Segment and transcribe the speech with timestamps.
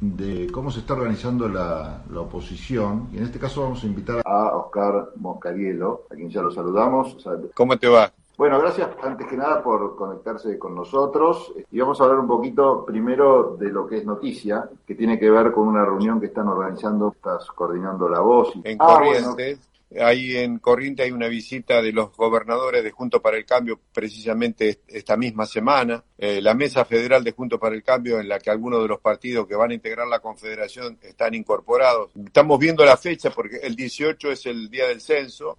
[0.00, 4.22] de cómo se está organizando la, la, oposición y en este caso vamos a invitar
[4.24, 7.16] a Oscar Moscarielo, a quien ya lo saludamos.
[7.54, 8.12] ¿Cómo te va?
[8.36, 12.84] Bueno, gracias antes que nada por conectarse con nosotros y vamos a hablar un poquito
[12.84, 16.46] primero de lo que es noticia, que tiene que ver con una reunión que están
[16.48, 18.54] organizando, estás coordinando la voz.
[18.56, 18.60] Y...
[18.68, 19.60] En ah, Corrientes,
[20.00, 24.80] ahí en Corrientes hay una visita de los gobernadores de Junto para el Cambio precisamente
[24.88, 28.50] esta misma semana, eh, la Mesa Federal de Junto para el Cambio en la que
[28.50, 32.10] algunos de los partidos que van a integrar la Confederación están incorporados.
[32.16, 35.58] Estamos viendo la fecha porque el 18 es el día del censo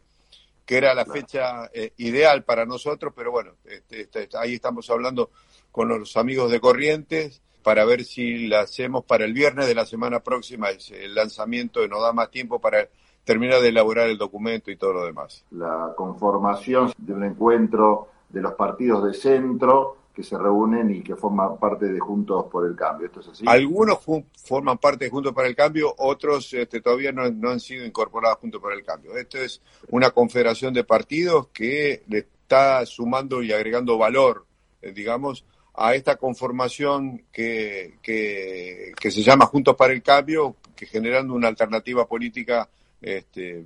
[0.65, 5.31] que era la fecha eh, ideal para nosotros, pero bueno, este, este, ahí estamos hablando
[5.71, 9.85] con los amigos de Corrientes para ver si la hacemos para el viernes de la
[9.85, 12.89] semana próxima, es el lanzamiento, nos da más tiempo para
[13.27, 15.43] terminar de elaborar el documento y todo lo demás.
[15.51, 21.15] La conformación de un encuentro de los partidos de centro que se reúnen y que
[21.17, 23.07] forman parte de Juntos por el Cambio.
[23.07, 23.43] ¿Esto es así?
[23.45, 23.99] Algunos
[24.43, 28.61] forman parte de Juntos por el Cambio, otros este, todavía no, han sido incorporados Juntos
[28.61, 29.15] por el Cambio.
[29.17, 34.45] Esto es una confederación de partidos que le está sumando y agregando valor,
[34.81, 35.43] eh, digamos,
[35.75, 41.49] a esta conformación que, que, que, se llama Juntos para el Cambio, que generando una
[41.49, 42.69] alternativa política
[43.01, 43.65] este,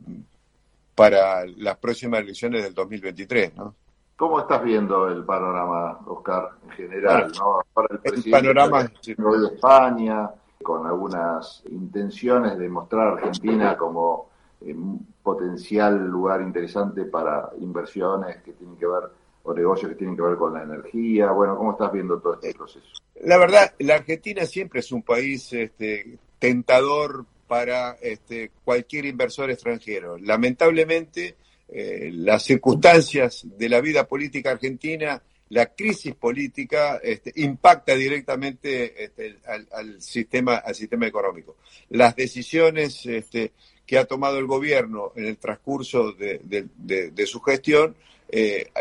[0.96, 3.76] para las próximas elecciones del 2023, ¿no?
[4.16, 7.32] ¿Cómo estás viendo el panorama, Oscar, en general?
[7.40, 7.62] ¿no?
[7.74, 10.30] Para el, presidente panorama de España,
[10.62, 14.30] con algunas intenciones de mostrar a Argentina como
[14.62, 19.09] eh, un potencial lugar interesante para inversiones que tienen que ver
[19.44, 21.32] o negocios que tienen que ver con la energía.
[21.32, 23.02] Bueno, ¿cómo estás viendo todo este proceso?
[23.24, 30.17] La verdad, la Argentina siempre es un país este, tentador para este, cualquier inversor extranjero.
[30.17, 31.35] Lamentablemente,
[31.67, 39.35] eh, las circunstancias de la vida política argentina, la crisis política este, impacta directamente este,
[39.73, 41.57] al, sistema, al sistema económico.
[41.90, 43.51] Las decisiones este,
[43.85, 47.97] que ha tomado el gobierno en el transcurso de, su gestión
[48.29, 48.72] eh,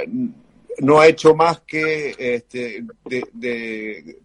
[0.79, 2.85] no ha hecho más que este,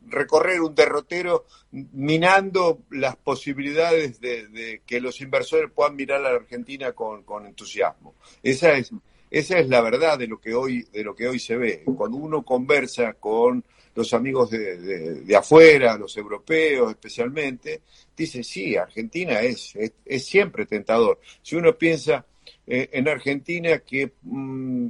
[0.07, 6.93] recorrer un derrotero minando las posibilidades de, que los inversores puedan mirar a la Argentina
[6.93, 8.15] con, entusiasmo.
[8.41, 8.91] Esa es,
[9.29, 11.83] esa es la verdad de lo que hoy, de lo que hoy se ve.
[11.97, 13.63] Cuando uno conversa con
[13.93, 17.81] los amigos de, afuera, los europeos especialmente,
[18.15, 19.73] dice, sí, Argentina es,
[20.05, 21.19] es siempre tentador.
[21.41, 22.25] Si uno piensa
[22.67, 24.87] eh, en Argentina que mm,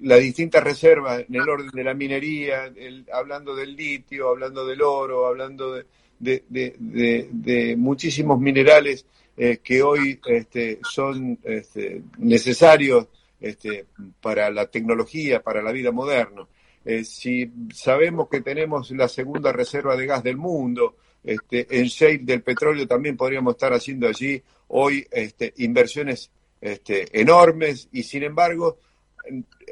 [0.00, 2.72] las distintas reservas en el orden de la minería,
[3.12, 5.80] hablando del litio, hablando del oro, hablando
[6.18, 13.06] de, muchísimos minerales eh, que hoy este, son este, necesarios
[13.40, 13.86] este,
[14.20, 16.46] para la tecnología, para la vida moderna.
[16.84, 22.18] Eh, si sabemos que tenemos la segunda reserva de gas del mundo, este, en shale
[22.18, 26.30] del petróleo también podríamos estar haciendo allí hoy este, inversiones
[26.64, 28.78] este, enormes y sin embargo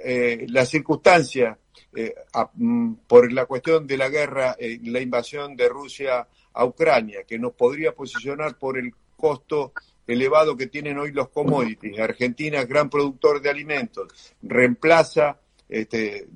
[0.05, 1.57] eh, la circunstancia
[1.95, 2.15] eh,
[2.55, 7.39] mm, por la cuestión de la guerra, eh, la invasión de Rusia a Ucrania, que
[7.39, 9.73] nos podría posicionar por el costo
[10.07, 11.99] elevado que tienen hoy los commodities.
[11.99, 15.39] Argentina, gran productor de alimentos, reemplaza
[15.71, 16.29] este,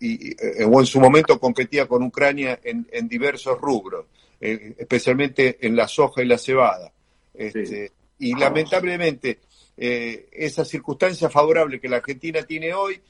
[0.00, 4.04] y, o en su momento competía con Ucrania en, diversos rubros,
[4.38, 6.92] especialmente en la soja y la cebada.
[7.32, 9.40] Este, y lamentablemente
[9.76, 13.00] eh, esa circunstancia favorable que la Argentina tiene hoy,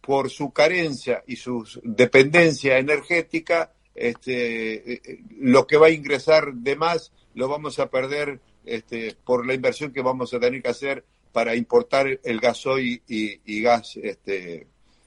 [0.00, 6.76] por su carencia y su dependencia energética, este, eh, lo que va a ingresar de
[6.76, 11.04] más lo vamos a perder este, por la inversión que vamos a tener que hacer
[11.32, 14.66] para importar el gasoil y, gas este,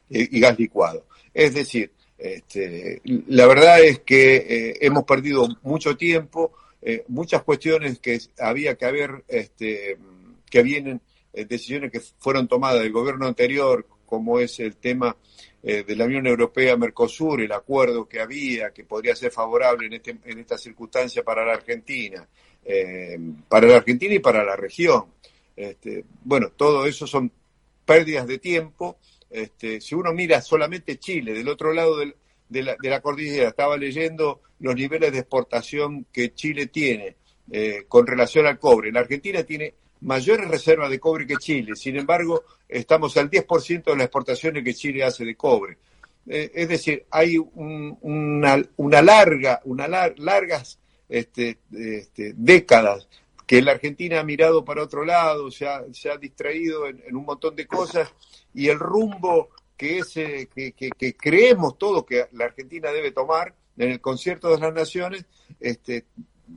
[0.10, 1.06] y, gas licuado.
[1.34, 6.52] Es decir, este, la verdad es que eh, hemos perdido mucho tiempo,
[7.08, 9.98] muchas cuestiones que había que haber este,
[10.50, 11.02] que vienen
[11.34, 15.16] eh, decisiones que fueron tomadas del gobierno anterior, como es el tema
[15.62, 20.18] eh, de la Unión Europea-Mercosur, el acuerdo que había, que podría ser favorable en, este,
[20.26, 22.28] en esta circunstancia para la Argentina,
[22.66, 25.06] eh, para la Argentina y para la región.
[25.56, 27.32] Este, bueno, todo eso son
[27.86, 28.98] pérdidas de tiempo.
[29.30, 31.98] Este, si uno mira solamente Chile, del otro lado
[32.50, 37.16] de, la, de la cordillera, estaba leyendo los niveles de exportación que Chile tiene
[37.88, 38.92] con relación al cobre.
[38.92, 41.76] La Argentina tiene mayores reservas de cobre que Chile.
[41.76, 45.78] Sin embargo, estamos al 10% de las exportaciones que Chile hace de cobre.
[46.28, 53.08] Eh, es decir, hay una, larga, una largas este, este, décadas
[53.46, 57.66] que la Argentina ha mirado para otro lado, se ha distraído en, un montón de
[57.66, 58.14] cosas
[58.54, 63.92] y el rumbo que, ese, que, que, creemos todos que la Argentina debe tomar en
[63.92, 65.26] el concierto de las naciones,
[65.60, 66.06] este,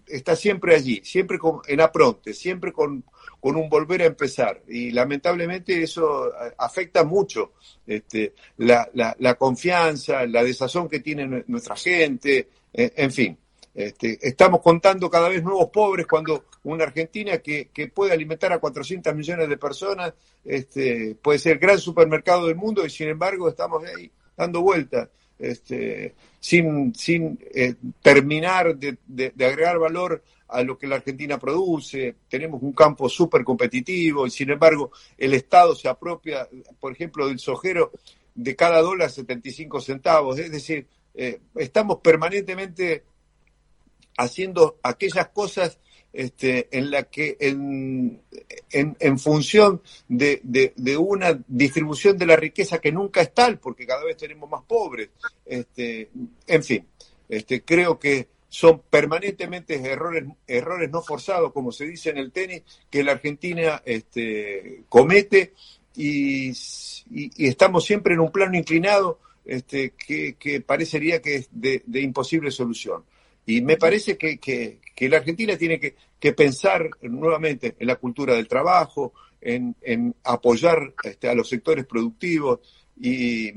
[0.07, 3.05] está siempre allí, siempre con, en apronte, siempre con,
[3.39, 4.63] con, un volver a empezar.
[4.67, 7.53] Y lamentablemente eso afecta mucho
[7.87, 13.39] este, la, la, la confianza, la desazón que tiene nuestra gente, en fin.
[13.81, 18.59] Este, estamos contando cada vez nuevos pobres cuando una Argentina que, que puede alimentar a
[18.59, 20.13] 400 millones de personas
[20.45, 25.09] este, puede ser el gran supermercado del mundo y sin embargo estamos ahí dando vueltas.
[25.39, 32.17] Este, sin, sin eh, terminar de, de, agregar valor a lo que la Argentina produce,
[32.29, 36.47] tenemos un campo súper competitivo y sin embargo el Estado se apropia,
[36.79, 37.93] por ejemplo, del sojero
[38.35, 43.05] de cada dólar 75 centavos, es decir, eh, estamos permanentemente
[44.21, 45.79] haciendo aquellas cosas
[46.13, 48.21] este, en la que en,
[48.73, 54.17] en, función de, una distribución de la riqueza que nunca es tal, porque cada vez
[54.17, 55.11] tenemos más pobres,
[55.47, 56.11] este,
[56.47, 56.87] en fin,
[57.29, 62.63] este, creo que son permanentemente errores, errores no forzados, como se dice en el tenis,
[62.91, 65.55] que la Argentina este, comete
[65.95, 66.51] y,
[67.39, 73.05] estamos siempre en un plano inclinado este, que, parecería que es de imposible solución.
[73.51, 78.35] Y me parece que, que, la Argentina tiene que, que, pensar nuevamente en la cultura
[78.35, 82.61] del trabajo, en, en apoyar este, a los sectores productivos
[83.01, 83.51] y,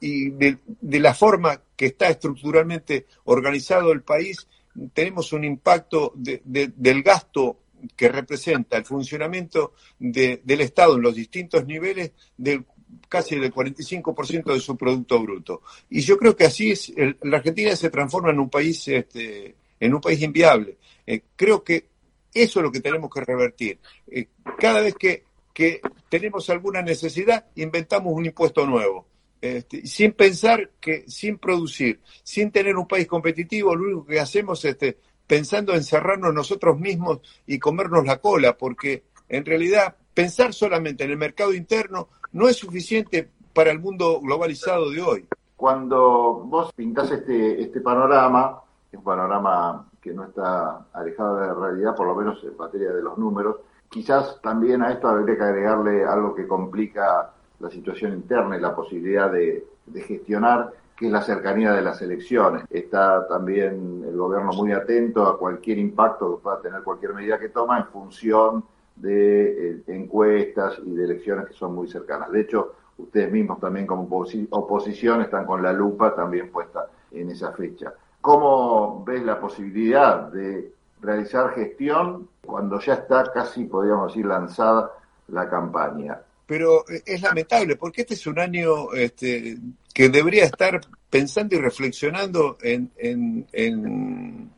[0.00, 4.48] y de, de, la forma que está estructuralmente organizado el país,
[4.94, 7.58] tenemos un impacto de, del gasto
[7.94, 12.64] que representa el funcionamiento del Estado en los distintos niveles del
[13.08, 15.62] casi del 45% de su Producto Bruto.
[15.90, 19.94] Y yo creo que así es, la Argentina se transforma en un país, este, en
[19.94, 20.78] un país inviable.
[21.06, 21.88] Eh, creo que
[22.32, 23.78] eso es lo que tenemos que revertir.
[24.06, 24.28] Eh,
[24.58, 29.06] cada vez que, que, tenemos alguna necesidad, inventamos un impuesto nuevo.
[29.40, 34.64] Este, sin pensar que, sin producir, sin tener un país competitivo, lo único que hacemos
[34.64, 40.54] es este, pensando en cerrarnos nosotros mismos y comernos la cola, porque en realidad pensar
[40.54, 45.26] solamente en el mercado interno no es suficiente para el mundo globalizado de hoy.
[45.56, 48.60] Cuando vos pintás este, este panorama,
[48.92, 52.92] es un panorama que no está alejado de la realidad, por lo menos en materia
[52.92, 53.56] de los números,
[53.88, 58.76] quizás también a esto habría que agregarle algo que complica la situación interna y la
[58.76, 62.64] posibilidad de, de gestionar, que es la cercanía de las elecciones.
[62.68, 67.48] Está también el gobierno muy atento a cualquier impacto que pueda tener cualquier medida que
[67.48, 68.62] toma en función
[68.96, 72.30] de eh, encuestas y de elecciones que son muy cercanas.
[72.30, 74.08] De hecho, ustedes mismos también como
[74.50, 77.92] oposición están con la lupa también puesta en esa fecha.
[78.20, 84.90] ¿Cómo ves la posibilidad de realizar gestión cuando ya está casi, podríamos decir, lanzada
[85.28, 86.20] la campaña?
[86.46, 89.58] Pero eh, es lamentable, porque este es un año este,
[89.92, 94.50] que debería estar pensando y reflexionando en, en,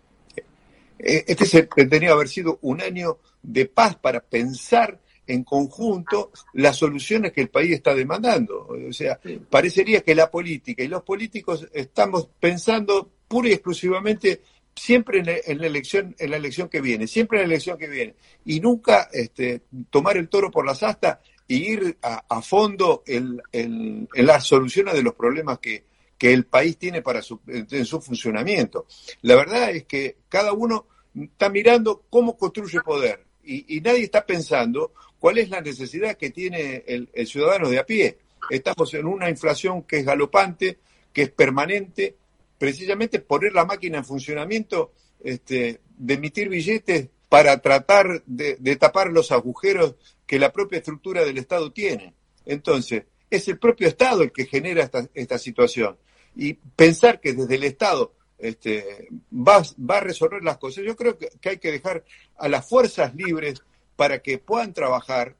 [0.98, 7.32] este se, que haber sido un año de paz para pensar en conjunto las soluciones
[7.32, 8.66] que el país está demandando.
[8.88, 14.40] O sea, parecería que la política y los políticos estamos pensando pura y exclusivamente
[14.74, 15.26] siempre en
[15.60, 18.14] la, elección, en la elección que viene, siempre en la elección que viene,
[18.44, 24.08] y nunca este, tomar el toro por las astas e ir a, fondo en, en,
[24.14, 25.84] las soluciones de los problemas que,
[26.18, 28.86] que el país tiene para su, en su funcionamiento.
[29.22, 34.92] La verdad es que cada uno está mirando cómo construye poder y, nadie está pensando
[35.18, 38.18] cuál es la necesidad que tiene el, ciudadano de a pie.
[38.50, 40.78] Estamos en una inflación que es galopante,
[41.12, 42.16] que es permanente,
[42.58, 44.92] precisamente poner la máquina en funcionamiento,
[45.24, 49.94] este, de emitir billetes para tratar de, tapar los agujeros
[50.26, 52.14] que la propia estructura del Estado tiene.
[52.44, 55.96] Entonces, es el propio Estado el que genera esta, esta situación.
[56.38, 60.84] Y pensar que desde el Estado este, va, va, a resolver las cosas.
[60.84, 62.04] Yo creo que, hay que dejar
[62.38, 63.62] a las fuerzas libres
[63.96, 65.34] para que puedan trabajar,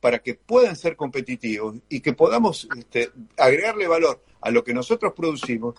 [0.00, 5.14] para que puedan ser competitivos y que podamos este, agregarle valor a lo que nosotros
[5.16, 5.76] producimos,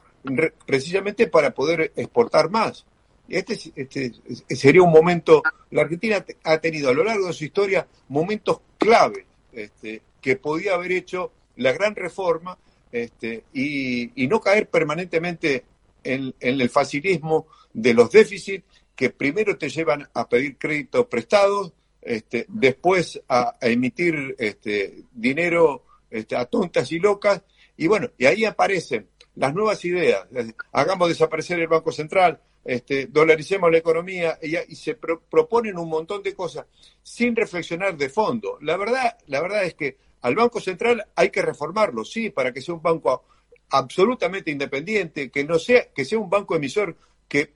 [0.66, 2.86] precisamente para poder exportar más.
[3.30, 4.12] Este, este
[4.50, 9.28] sería un momento, la Argentina ha tenido a lo largo de su historia momentos clave
[9.52, 12.58] este, que podía haber hecho la gran reforma
[12.94, 15.66] este, y, no caer permanentemente
[16.04, 18.64] en, el facilismo de los déficits
[18.96, 26.36] que primero te llevan a pedir créditos prestados este, después a, emitir este, dinero este,
[26.36, 27.42] a tontas y locas,
[27.76, 30.28] y bueno, y ahí aparecen las nuevas ideas,
[30.72, 36.36] hagamos desaparecer el Banco Central, este, dolaricemos la economía y, se proponen un montón de
[36.36, 36.68] cosas
[37.02, 38.60] sin reflexionar de fondo.
[38.62, 42.62] La verdad, la verdad es que al Banco Central hay que reformarlo, sí, para que
[42.62, 43.24] sea un banco
[43.70, 46.96] absolutamente independiente, que no sea, que sea un banco emisor
[47.28, 47.52] que,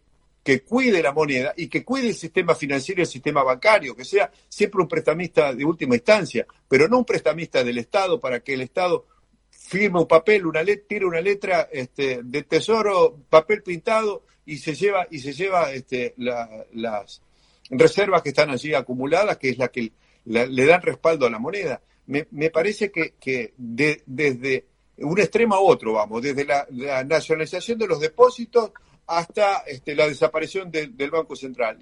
[0.65, 4.31] cuide la moneda y que cuide el sistema financiero y el sistema bancario, que sea
[4.47, 8.62] siempre un prestamista de última instancia, pero no un prestamista del Estado para que el
[8.62, 9.05] Estado
[9.50, 10.62] firme un papel, una
[11.01, 17.21] una letra este, de tesoro, papel pintado y se lleva y se lleva este, las
[17.69, 19.91] reservas que están allí acumuladas, que es la que
[20.24, 21.81] le dan respaldo a la moneda.
[22.07, 24.65] Me, parece que, desde
[24.99, 28.71] un extremo a otro, vamos, desde la, nacionalización de los depósitos
[29.07, 31.79] hasta este, la desaparición del Banco Central.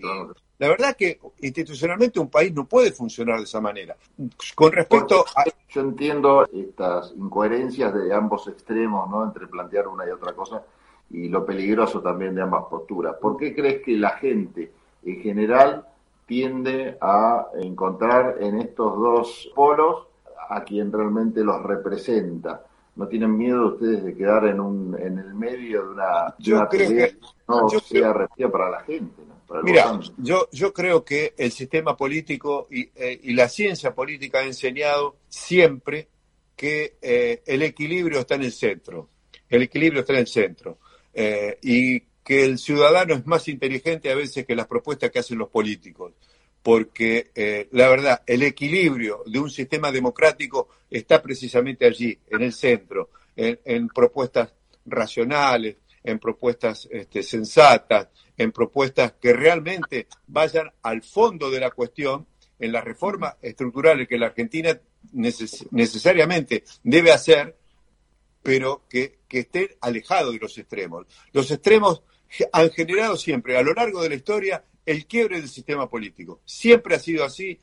[0.60, 3.96] la verdad que institucionalmente un país no puede funcionar de esa manera.
[4.54, 5.44] Con respecto a...
[5.70, 9.24] Yo entiendo estas incoherencias de ambos extremos, ¿no?
[9.24, 10.64] Entre plantear una y otra cosa
[11.12, 13.16] y lo peligroso también de ambas posturas.
[13.22, 14.72] ¿Por qué crees que la gente
[15.04, 15.88] en general
[16.26, 20.08] tiende a encontrar en estos dos polos
[20.50, 22.64] a quien realmente los representa?
[22.96, 26.90] ¿No tienen miedo ustedes de quedar en, un, en el medio de una, yo creo
[26.90, 28.14] que, no sea
[28.52, 29.22] para la gente?
[29.64, 34.46] Mira, yo, yo creo que el sistema político y, eh, y la ciencia política ha
[34.46, 36.08] enseñado siempre
[36.56, 39.10] que eh, el equilibrio está en el centro.
[39.50, 40.80] El equilibrio está en el centro.
[41.14, 45.38] Eh, y que el ciudadano es más inteligente a veces que las propuestas que hacen
[45.38, 46.14] los políticos,
[46.66, 52.54] porque eh, la verdad, el equilibrio de un sistema democrático está precisamente allí, en el
[52.54, 54.52] centro, en, propuestas
[54.84, 62.26] racionales, en propuestas este, sensatas, en propuestas que realmente vayan al fondo de la cuestión,
[62.58, 64.76] en las reformas estructurales que la Argentina
[65.12, 67.56] necesariamente debe hacer,
[68.42, 71.06] pero que, que estén alejados de los extremos.
[71.32, 72.02] Los extremos
[72.52, 76.40] han generado siempre, a lo largo de la historia, el quiebre del sistema político.
[76.46, 77.60] Siempre ha sido así.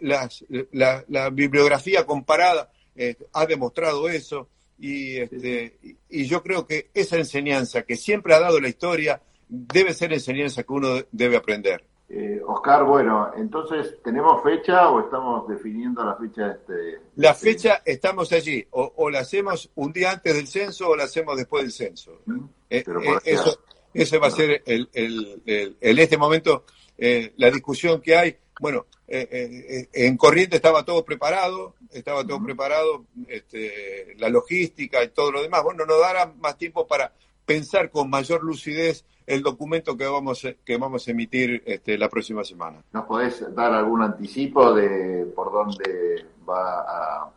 [0.00, 4.48] la, bibliografía comparada eh, ha demostrado eso.
[4.78, 9.92] Y, este, y yo creo que esa enseñanza que siempre ha dado la historia debe
[9.92, 11.84] ser enseñanza que uno debe aprender.
[12.12, 16.50] Eh, Oscar, bueno, entonces, ¿tenemos fecha o estamos definiendo la fecha?
[16.50, 21.04] Este, la fecha estamos allí, o, la hacemos un día antes del censo o la
[21.04, 22.20] hacemos después del censo.
[22.68, 23.60] Eh, eh, eso,
[23.92, 26.64] eso va a ser el, el, en este momento
[26.98, 28.36] la discusión que hay.
[28.60, 35.42] Bueno, en Corriente estaba todo preparado, estaba todo preparado, este, la logística y todo lo
[35.42, 35.62] demás.
[35.62, 37.12] Bueno, nos dará más tiempo para
[37.44, 42.44] pensar con mayor lucidez el documento que vamos, que vamos a emitir este, la próxima
[42.44, 42.82] semana.
[42.92, 47.32] ¿Nos podés dar algún anticipo de por dónde va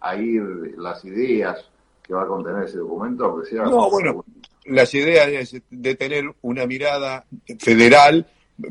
[0.00, 0.42] a, ir
[0.76, 1.68] las ideas
[2.02, 3.44] que va a contener ese documento?
[3.44, 4.24] sea no, bueno,
[4.68, 7.26] las ideas es de tener una mirada
[7.58, 8.26] federal,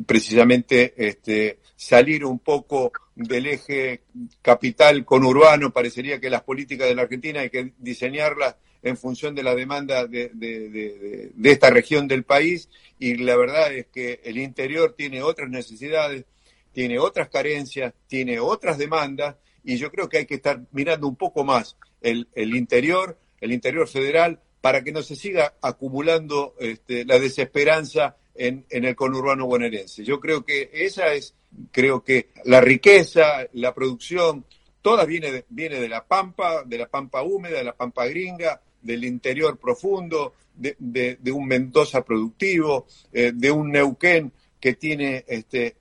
[0.05, 4.01] precisamente este, salir un poco del eje
[4.41, 9.33] capital con urbano, parecería que las políticas de la Argentina hay que diseñarlas en función
[9.33, 12.69] de la demanda de, de, esta región del país.
[12.99, 16.25] Y la verdad es que el interior tiene otras necesidades,
[16.71, 19.37] tiene otras carencias, tiene otras demandas.
[19.63, 23.53] Y yo creo que hay que estar mirando un poco más el, el interior, el
[23.53, 30.03] interior federal, para que no se siga acumulando este, la desesperanza en, el conurbano bonaerense.
[30.03, 31.35] Yo creo que esa es,
[31.71, 34.43] creo que la riqueza, la producción,
[34.81, 38.59] toda viene de, viene de la pampa, de la pampa húmeda, de la pampa gringa,
[38.81, 45.75] del interior profundo, de, un Mendoza productivo, eh, de un Neuquén que tiene este,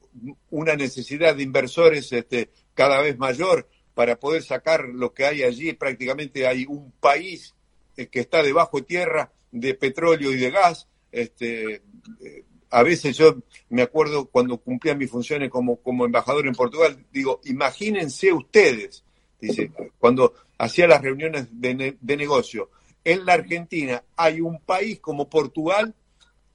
[0.50, 5.72] una necesidad de inversores este, cada vez mayor para poder sacar lo que hay allí.
[5.72, 7.53] Prácticamente hay un país
[7.96, 10.88] eh, que está debajo de tierra de petróleo y de gas.
[11.12, 11.82] Este,
[12.20, 13.36] eh, a veces yo
[13.68, 19.04] me acuerdo cuando cumplía mis funciones como, como embajador en Portugal, digo, imagínense ustedes,
[19.40, 22.70] dice, cuando hacía las reuniones de, de negocio,
[23.04, 25.94] en la Argentina hay un país como Portugal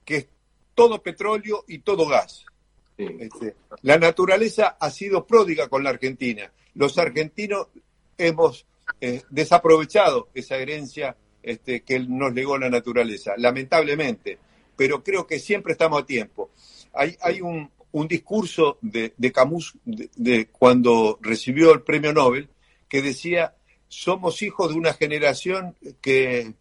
[0.03, 0.27] que es
[0.75, 2.45] todo petróleo y todo gas.
[2.97, 6.51] Este, la naturaleza ha sido pródiga con la Argentina.
[6.73, 7.67] Los argentinos
[8.17, 8.65] hemos
[8.99, 14.37] eh, desaprovechado esa herencia este, que nos legó la naturaleza, lamentablemente,
[14.75, 16.51] pero creo que siempre estamos a tiempo.
[16.93, 17.71] Hay, hay un,
[18.07, 22.49] discurso de, Camus de, cuando recibió el premio Nobel
[22.87, 23.55] que decía
[23.87, 26.53] somos hijos de una generación que,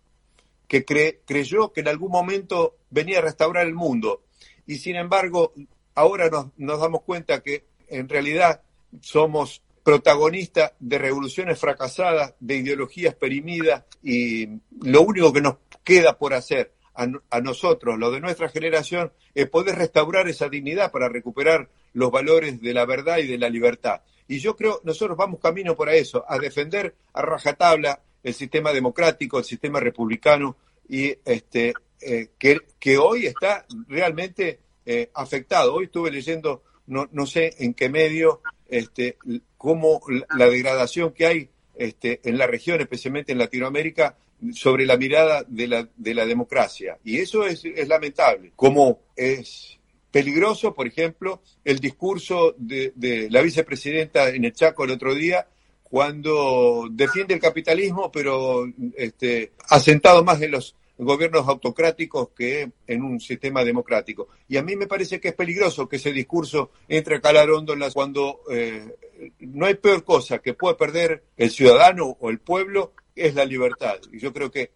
[0.66, 0.84] que
[1.24, 4.22] creyó que en algún momento venía a restaurar el mundo.
[4.66, 5.52] Y sin embargo,
[5.94, 8.62] ahora nos, damos cuenta que en realidad
[9.00, 14.46] somos protagonistas de revoluciones fracasadas, de ideologías perimidas y
[14.82, 19.76] lo único que nos queda por hacer a, nosotros, lo de nuestra generación, es poder
[19.76, 24.02] restaurar esa dignidad para recuperar los valores de la verdad y de la libertad.
[24.26, 29.38] Y yo creo, nosotros vamos camino por eso, a defender a rajatabla el sistema democrático,
[29.38, 35.72] el sistema republicano, y este, eh, que, que, hoy está realmente eh, afectado.
[35.72, 39.16] Hoy estuve leyendo, no, no sé en qué medio, este,
[39.58, 40.00] cómo
[40.36, 44.16] la degradación que hay este, en la región, especialmente en Latinoamérica,
[44.52, 46.98] sobre la mirada de la, de la democracia.
[47.04, 48.52] Y eso es, lamentable.
[48.54, 49.78] Como es
[50.10, 55.46] peligroso, por ejemplo, el discurso de, de, la vicepresidenta en el Chaco el otro día,
[55.82, 63.20] cuando defiende el capitalismo, pero este, asentado más en los gobiernos autocráticos que en un
[63.20, 64.28] sistema democrático.
[64.48, 67.74] Y a mí me parece que es peligroso que ese discurso entre a calar hondo
[67.94, 68.96] cuando eh,
[69.40, 73.98] no hay peor cosa que puede perder el ciudadano o el pueblo es la libertad.
[74.12, 74.72] Y yo creo que,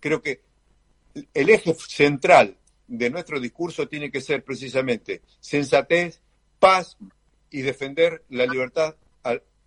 [0.00, 0.40] creo que
[1.32, 6.20] el eje central de nuestro discurso tiene que ser precisamente sensatez,
[6.58, 6.96] paz
[7.50, 8.96] y defender la libertad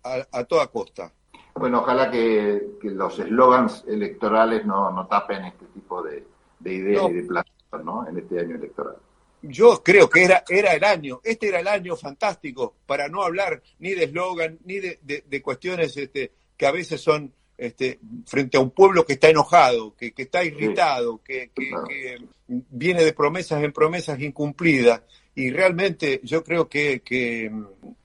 [0.02, 1.12] a, toda costa.
[1.58, 6.24] Bueno, ojalá que, los eslogans electorales no, tapen este tipo de,
[6.64, 7.52] ideas y de planes
[7.84, 8.06] ¿no?
[8.08, 8.96] en este año electoral.
[9.42, 13.62] Yo creo que era, era el año, este era el año fantástico para no hablar
[13.78, 18.60] ni de eslogan, ni de, de, cuestiones este, que a veces son este, frente a
[18.60, 21.50] un pueblo que está enojado, que, está irritado, que,
[22.46, 25.02] viene de promesas en promesas incumplidas.
[25.38, 27.52] Y realmente yo creo que,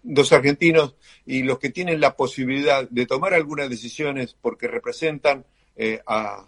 [0.03, 0.93] los argentinos
[1.25, 5.43] y los que tienen la posibilidad de tomar algunas decisiones porque representan
[5.75, 6.47] eh, a,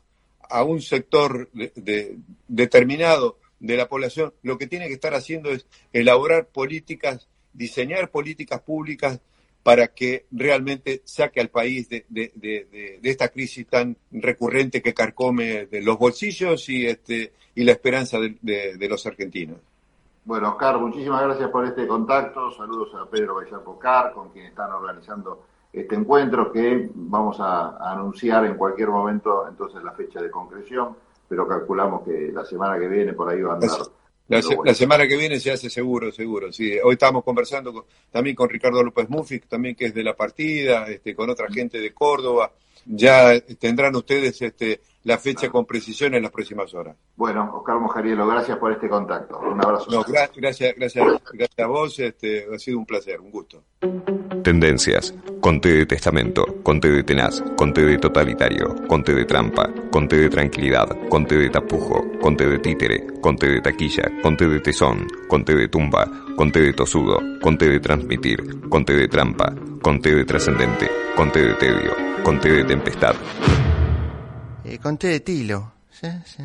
[0.64, 1.50] un sector
[2.48, 8.62] determinado de la población, lo que tiene que estar haciendo es elaborar políticas, diseñar políticas
[8.62, 9.20] públicas
[9.64, 15.98] para que realmente saque al país de, esta crisis tan recurrente que carcome de los
[15.98, 19.58] bolsillos y, este, y la esperanza de, los argentinos.
[20.26, 22.52] Bueno, Oscar, muchísimas gracias por este contacto.
[22.52, 28.56] Saludos a Pedro Bellapocar, con quien están organizando este encuentro, que vamos a, anunciar en
[28.56, 30.96] cualquier momento entonces la fecha de concreción,
[31.30, 33.70] pero calculamos que la semana que viene por ahí va a andar.
[34.28, 36.52] La, semana que viene se hace seguro, seguro.
[36.52, 36.76] Sí.
[36.84, 41.14] Hoy estamos conversando también con Ricardo López Muffic, también que es de la partida, este,
[41.14, 42.52] con otra gente de Córdoba.
[42.86, 46.96] Ya tendrán ustedes este, la fecha con precisión en las próximas horas.
[47.16, 49.40] Bueno, Oscar Mojarielo, gracias por este contacto.
[49.40, 49.86] Un abrazo.
[49.92, 52.00] No, gracias, gracias, gracias a vos.
[52.00, 53.64] Este, ha sido un placer, un gusto.
[54.44, 55.14] Tendencias.
[55.40, 60.88] Conte de testamento, conte de tenaz, conte de totalitario, conte de trampa, conte de tranquilidad,
[61.08, 66.10] conte de tapujo, conte de títere, conte de taquilla, conte de tesón, conte de tumba,
[66.36, 71.92] conte de tosudo, conte de transmitir, conte de trampa, conte de trascendente, conte de tedio,
[72.24, 73.16] conte de tempestad.
[74.66, 75.74] Eh, conté de tilo.
[75.92, 76.44] Sí, sí.